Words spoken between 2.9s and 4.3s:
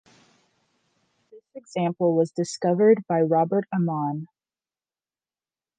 by Robert Ammann.